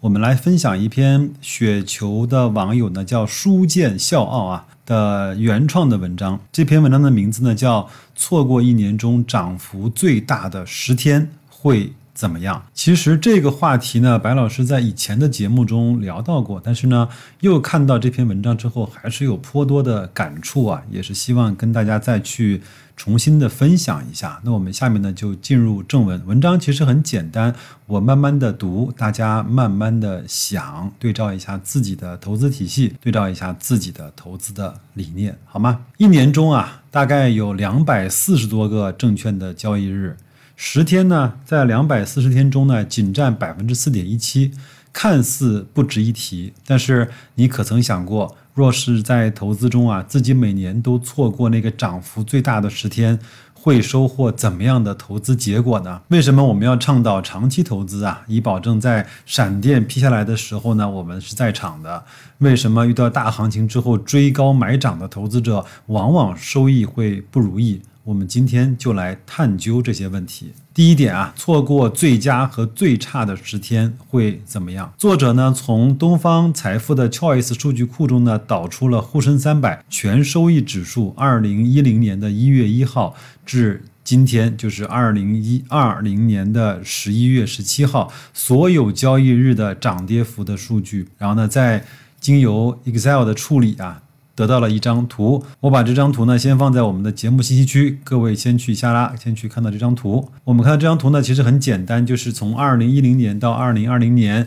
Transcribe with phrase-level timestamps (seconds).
[0.00, 6.38] 我们来分享一篇雪球的网友呢叫书剑笑傲啊的原创的文章。
[6.52, 12.62] 这篇文章的名字呢叫“错过一年中涨幅最大的十天会怎么样”。
[12.74, 17.08] 其实这个话题呢，白老师在以前的节目中聊到过，但是呢，
[17.40, 22.60] 又看到这篇文章之后，还是有颇多的感触啊，也是希望跟大家再去。
[22.96, 26.26] 重新的分享一下，那我们下面呢就进入正文。
[26.26, 27.54] 文章其实很简单，
[27.86, 35.84] 我慢慢的读，大家慢慢的想，对照一下自己的投资体系，对照一下自己的投资的理念，好吗？
[35.98, 40.16] 一年中啊，大概有两百四十多个证券的交易日，
[40.56, 44.52] 十天呢，在两百四十天中呢，仅占百分之四点一七，
[44.92, 48.34] 看似不值一提，但是你可曾想过？
[48.56, 53.18] 若是在投资中啊，自己每年都错过那个涨幅最大的十天，
[53.52, 56.00] 会收获怎么样的投资结果呢？
[56.08, 58.22] 为什么我们要倡导长期投资啊？
[58.26, 62.02] 以保证在闪电劈下来的时候呢，我们是在场的。
[62.38, 67.82] 为什么遇到大行情之后追高买涨的投资者，往往收益会不如意？
[68.06, 70.52] 我们今天就来探究这些问题。
[70.72, 74.92] 第一点啊，错过最佳和最差的十天会怎么样？
[74.96, 91.08] 作者呢，从东方财富的 Choice 数据库中呢，导出了沪深三百全收益指数，二零一零年的一月一号至今天，就是二零一二零年的十一月十七号，所有交易日的涨跌幅的数据。
[91.18, 91.84] 然后呢，在
[92.20, 94.02] 经由 Excel 的处理啊。
[94.36, 100.28] 得到了一张图，我把这张图呢先放在我们的节目信息区，各位先去下拉，先去看到这张图。
[100.44, 104.46] 我们看到这张图呢，其实很简单，就是从二零一零年到二零二零年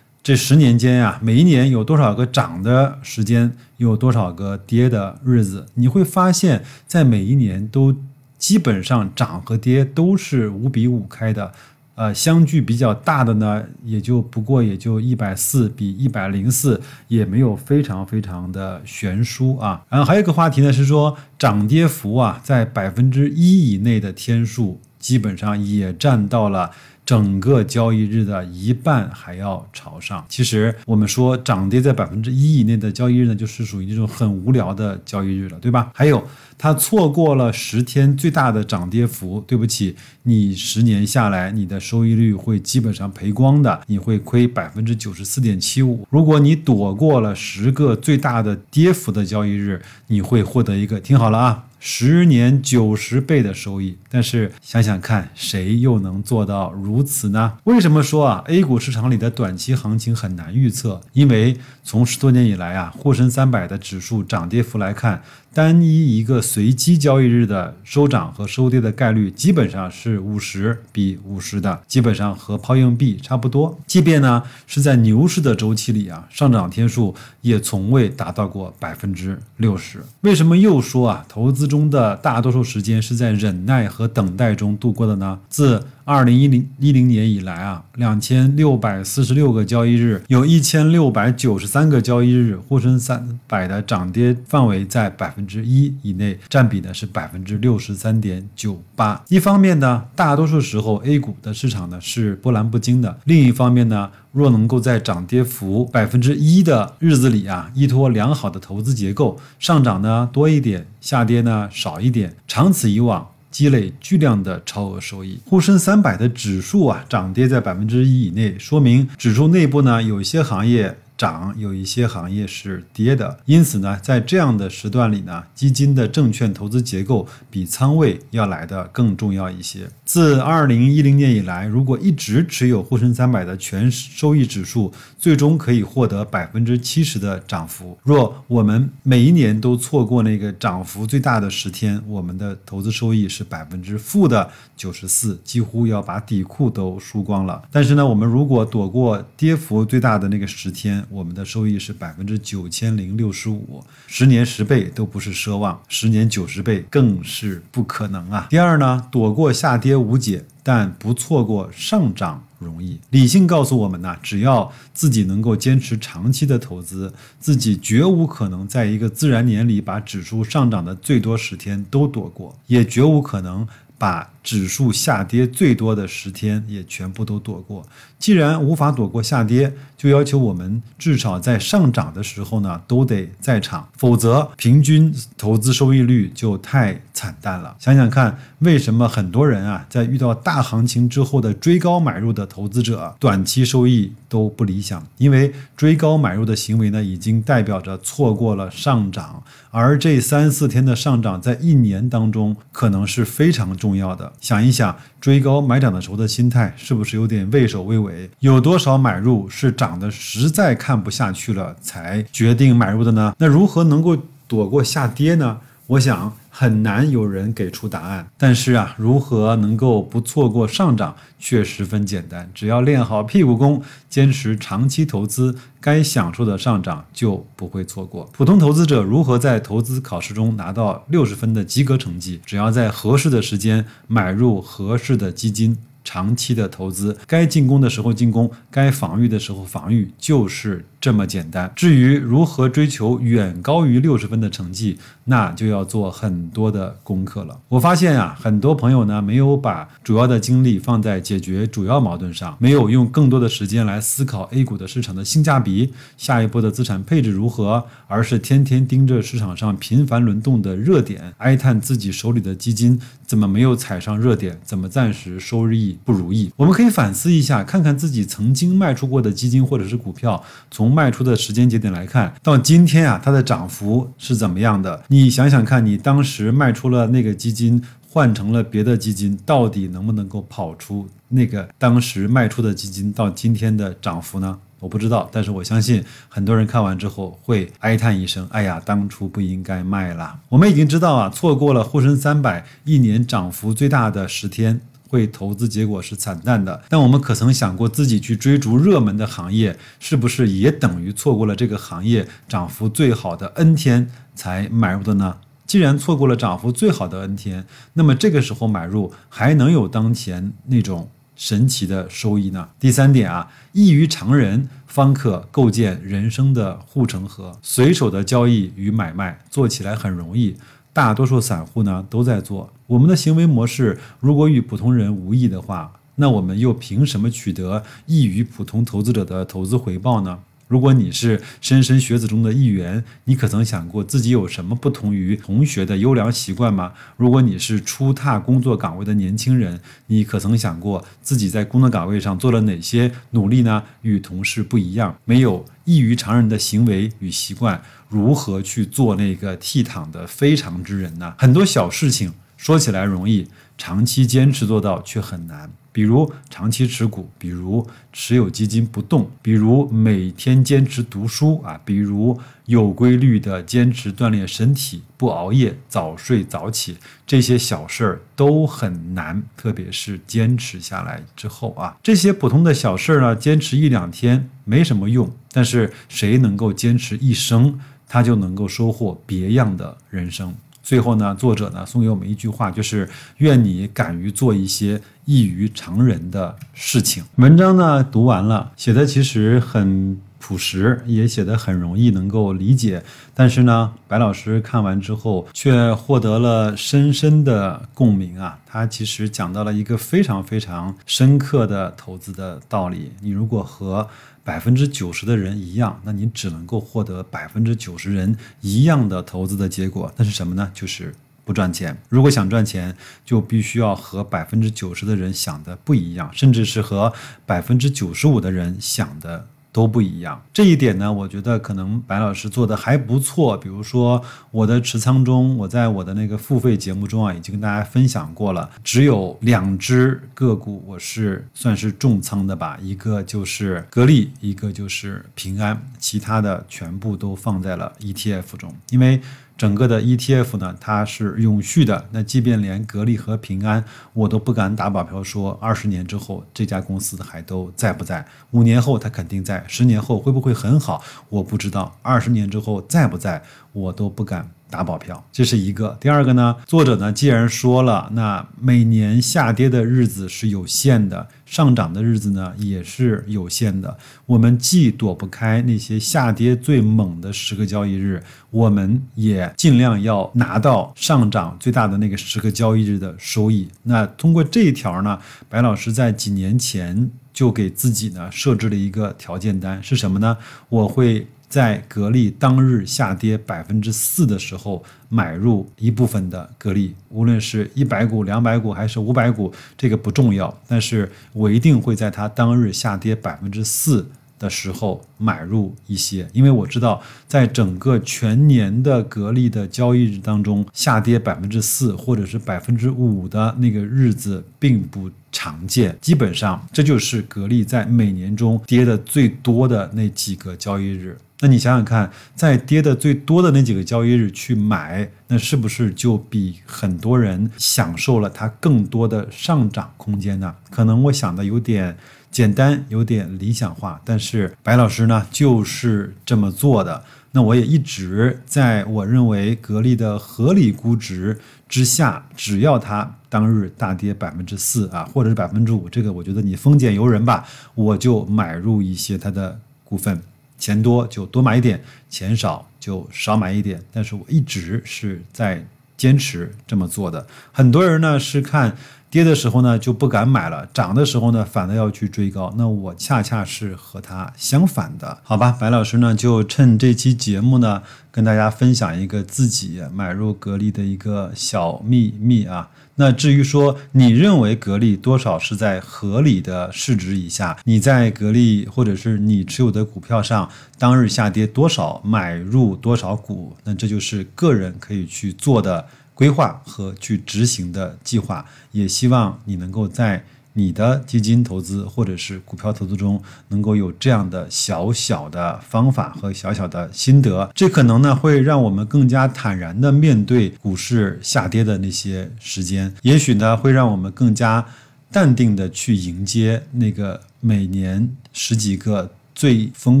[0.22, 7.96] 这十年间呀，每一年有多少个涨的时间，有多少个跌的日子，你会发现在每一年都
[8.38, 11.52] 基本上涨和跌都是五比五开的。
[11.96, 19.82] 呃，相距比较大的呢，也就不过也就一百四比一百零四，也没有非常非常的悬殊啊。
[19.88, 26.70] 然后还有一个话题呢，是说涨跌幅啊，在百分之一以内的天数，基本上也占到了。
[27.06, 30.22] 整个交易日的一半还要朝上。
[30.28, 35.92] 其实我们说涨跌在百分之一以内的交易日呢，就是属于这种很无聊的交易日了，对吧？
[35.94, 36.22] 还有，
[36.58, 39.94] 它错过了十天最大的涨跌幅，对不起，
[40.24, 46.04] 你十年下来你的收益率会基本上赔光的，你会亏百分之九十四点七五。
[46.10, 51.65] 如果你躲过了十个最大的跌幅的交易日，你会获得一个，听好了啊。
[51.78, 57.58] 十年九十倍的收益，但是想想看，谁又能做到如此呢？
[57.64, 61.00] 为什么说啊，A 股市场里的短期行情很难预测？
[61.12, 65.22] 因为从十多年以来啊，沪深三百的指数涨跌幅来看。
[65.56, 73.80] 单一一个随机交易日的收涨和收跌的概率基本上是五十比五十的，基本上和抛硬币差不多。
[73.86, 80.04] 即便呢是在牛市的周期里啊，上涨天数也从未达到过百分之六十。
[80.20, 85.38] 为什么又说啊，投资中的大多数时间是在忍耐和等待中度过的呢？
[85.48, 99.20] 自二零一零一零年以来啊，两千六百四十六个交易日，有一千六百九十三个交易日，沪深三百的涨跌范围在百分之一以内，占比呢是百分之六十三点九八。
[99.26, 113.26] 一方面呢，大多数时候 A 股的市场呢是波澜不惊的；另一方面呢，若能够在涨跌幅百分之一的日子里啊，依托良好的投资结构，上涨呢多一点，下跌呢少一点，长此以往。
[113.56, 120.94] 积累巨量的超额收益，沪深三百的指数啊，涨跌在百分之一以内，说明指数内部呢有一些行业。
[121.16, 129.88] 涨有一些行业是跌的，因此呢，在这样的时段里呢，基金的证券投资结构比仓位要来的更重要一些。
[130.04, 137.98] 自二零一零年以来，如果一直持有沪深三百的全收益指数，最终可以获得百分之七十的涨幅。
[138.02, 147.62] 若我们每一年都错过那个涨幅最大的十天，我们的投资收益是百分之负的九十四，几乎要把底裤都输光了。
[147.72, 158.46] 但是呢，我们如果躲过跌幅最大的那个十天，我们的收益是百分之九千零六十五，十年十倍都不是奢望，十年九十倍更是不可能啊。
[158.50, 162.42] 第二呢，躲过下跌无解，但不错过上涨。
[162.58, 173.66] 容易，理性告诉我们呢，只要自己能够坚持长期的投资，自己绝无可能在一个自然年里把指数上涨的最多十天都躲过，也绝无可能。
[173.98, 177.84] 把指数下跌最多的十天也全部都躲过。
[178.16, 187.74] 既然无法躲过下跌，就要求我们至少在上涨的时候呢都得在场，否则平均投资收益率就太惨淡了。
[187.80, 195.04] 想想看，为什么很多人啊在遇到大行情之后的追高买入的投资者，短期收益都不理想？
[195.18, 203.96] 因为追高买入的行为呢，已经代表着错过了上涨，而这三四天的上涨，在一年当中可能是非常重。
[203.96, 208.30] 要的，想一想追高买涨的时候的心态是不是有点畏首畏尾？
[208.40, 213.34] 有多少买入是涨得实在看不下去了才决定买入的呢？
[213.38, 214.16] 那如何能够
[214.46, 215.58] 躲过下跌呢？
[215.86, 216.36] 我想。
[216.58, 228.26] 很难有人给出答案，但是啊，如何能够不错过上涨却十分简单，只要练好屁股功，坚持长期投资，该享受的上涨就不会错过。
[228.32, 232.40] 普通投资者如何在投资考试中拿到六十分的及格成绩？
[232.46, 235.76] 只要在合适的时间买入合适的基金。
[236.08, 241.70] 长期的投资，该进攻的时候进攻，该防御的时候防御，就是这么简单。
[241.76, 247.56] 至于如何追求远高于六十分的成绩，那就要做很多的功课了。
[247.68, 265.96] 我发现啊，很多朋友呢没有把主要的精力放在解决主要矛盾上，没有用更多的时间来思考 A 股的市场的性价比，下一波的资产配置如何，而是天天盯着市场上频繁轮动的热点，哀叹自己手里的基金怎么没有踩上热点，怎么暂时收益。
[266.04, 275.02] 不如意，我们可以反思一下，看看自己曾经卖出过的基金或者是股票，从卖出的时间节点来看，到今天啊，它的涨幅是怎么样的？
[275.08, 284.58] 你想想看，你当时卖出了那个基金，换成了别的基金，到底能不能够跑出那个当时卖出的基金到今天的涨幅呢？
[284.80, 294.80] 我不知道，但是我相信很多人看完之后会哀叹一声：“哎呀，当初不应该卖了。”我们已经知道啊，错过了沪深三百一年涨幅最大的十天。
[295.08, 305.36] 会投资结果是惨淡的，但我们可曾想过自己去追逐热门的行业，是不是也等于错过了这个行业涨幅最好的 N 天才买入的呢？
[305.66, 312.68] 既然错过了涨幅最好的 N 天，那么这个时候买入还能有当前那种神奇的收益呢？
[312.78, 317.58] 第三点啊，异于常人，方可构建人生的护城河。
[317.62, 320.56] 随手的交易与买卖做起来很容易。
[320.96, 330.38] 大多数散户呢都在做，我们的行为模式如果与普通人无异的话，那我们又凭什么取得异于普通投资者的投资回报呢？
[330.68, 336.92] 如果你是莘莘学子中的一员，你可曾想过自己有什么不同于同学的优良习惯吗？
[337.16, 343.82] 如果你是初踏工作岗位的年轻人，你可曾想过自己在工作岗位上做了哪些努力呢？
[344.02, 351.34] 与同事不一样，没有异于常人的行为与习惯，如何去做那个倜傥的非常之人呢？
[351.38, 353.46] 很多小事情说起来容易，
[353.78, 355.70] 长期坚持做到却很难。
[355.96, 380.54] 比如长期持股，比如持有基金不动，比如每天坚持读书啊，比如有规律的坚持锻炼身体，不熬夜，早睡早起，这些小事儿都很难，特别是坚持下来之后啊，这些普通的小事儿呢，坚持一两天没什么用，但是谁能够坚持一生，他就能够收获别样的人生。
[380.86, 387.24] 最后呢，作者呢送给我们一句话，就是愿你敢于做一些异于常人的事情。
[387.38, 393.02] 文章呢读完了，写的其实很朴实，也写的很容易能够理解。
[393.34, 398.56] 但是呢，白老师看完之后却获得了深深的共鸣啊！
[398.64, 403.10] 他其实讲到了一个非常非常深刻的投资的道理。
[403.20, 404.08] 你如果和
[404.46, 410.70] 百分之九十的人一样，那你只能够获得百分之九十人一样的投资的结果，那是什么呢？
[410.72, 411.12] 就是
[411.44, 411.96] 不赚钱。
[412.08, 417.12] 如果想赚钱，就必须要和百分之九十的人想的不一样，甚至是和
[417.44, 419.48] 百分之九十五的人想的。
[419.76, 423.54] 都不一样，这一点呢，我觉得可能白老师做的还不错。
[423.58, 439.20] 比如说我的持仓中，我在我的那个付费节目中啊，已经跟大家分享过了，只有两只个股我是算是重仓的吧，一个就是格力，一个就是平安，其他的全部都放在了 ETF 中，因为。
[439.56, 442.06] 整个的 ETF 呢，它是永续的。
[442.10, 443.82] 那即便连格力和平安，
[444.12, 448.26] 我都不敢打保票说二十年之后这家公司还都在不在。
[448.50, 451.96] 五年后它肯定在，十年后会不会很好，我不知道。
[452.02, 454.50] 二十年之后在不在，我都不敢。
[454.68, 455.96] 打保票，这是一个。
[456.00, 463.96] 第二个呢，作者呢既然说了，那每年下跌的日子是有限的，上涨的日子呢也是有限的。
[464.26, 473.66] 我们既躲不开那些下跌最猛的十个交易日，我们也尽量要拿到上涨最大的那个十个交易日的收益。
[473.84, 480.36] 那通过这一条呢，白老师在几年前就给自己呢设置了一个条件单，是什么呢？
[480.68, 481.26] 我会。
[481.48, 490.54] 在格力当日下跌百分之四的时候，买入一部分的格力，无论是一百股、两百股还是五百股，这个不重要。
[490.66, 494.06] 但是我一定会在它当日下跌百分之四
[494.38, 505.96] 的时候买入一些，因为我知道，在整个全年的格力的交易日当中，下跌百分之四或者是百分之五的那个日子并不常见。
[506.02, 511.16] 基本上，这就是格力在每年中跌的最多的那几个交易日。
[511.40, 520.54] 那你想想看，在跌的最多的那几个交易日去买，那是不是就比很多人享受了它更多的上涨空间呢？
[520.70, 521.94] 可能我想的有点
[522.30, 527.02] 简单，有点理想化，但是白老师呢就是这么做的。
[527.32, 531.38] 那我也一直在我认为格力的合理估值
[531.68, 540.18] 之下，只要它当日大跌百分之四啊，或者是百分之五，这个我觉得你丰俭由人吧，我就买入一些它的股份。
[540.58, 543.82] 钱多就多买一点，钱少就少买一点。
[543.92, 545.64] 但是我一直是在
[545.96, 547.26] 坚持这么做的。
[547.52, 548.76] 很多人呢是看
[549.16, 552.52] 跌的时候呢就不敢买了，涨的时候呢反而要去追高。
[552.58, 555.56] 那我恰恰是和他相反的，好吧？
[555.58, 562.68] 白老师呢就趁这期节目呢跟大家分享一个自己买入格力的一个小秘密啊。
[562.96, 570.46] 那至于说你认为格力多少是在合理的市值以下，你在格力或者是你持有的股票上
[570.78, 578.44] 当日下跌多少买入多少股，那这就是个人可以去做的规划和去执行的计划。
[578.72, 580.24] 也希望你能够在。
[580.58, 594.64] 你的基金投资或者是股票投资中，能够有这样的小小的方法和小小的心得，这可能呢会让我们更加坦然的面对股市下跌的那些时间，也许呢会让我们更加
[595.12, 600.00] 淡定的去迎接那个每年十几个最疯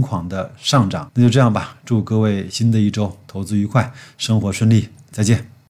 [0.00, 1.10] 狂的上涨。
[1.12, 5.55] 那就这样吧，祝各位新的一周投资愉快，生活顺利，再见。